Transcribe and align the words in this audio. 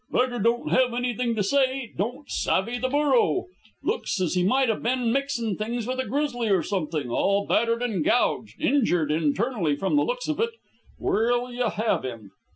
"Beggar 0.11 0.39
don't 0.39 0.71
have 0.71 0.95
anythin' 0.95 1.35
to 1.35 1.43
say. 1.43 1.93
Don't 1.95 2.27
savve 2.27 2.81
the 2.81 2.89
burro." 2.89 3.45
"Looks 3.83 4.19
as 4.19 4.33
he 4.33 4.43
might 4.43 4.67
have 4.67 4.81
been 4.81 5.13
mixin' 5.13 5.55
things 5.55 5.85
with 5.85 5.99
a 5.99 6.07
grizzly 6.07 6.49
or 6.49 6.63
somethin', 6.63 7.11
all 7.11 7.45
battered 7.45 7.83
and 7.83 8.03
gouged. 8.03 8.59
Injured 8.59 9.11
internally, 9.11 9.75
from 9.75 9.97
the 9.97 10.03
looks 10.03 10.27
of 10.27 10.39
it. 10.39 10.55
Where'll 10.97 11.53
you 11.53 11.69
have 11.69 12.03
him?" 12.03 12.31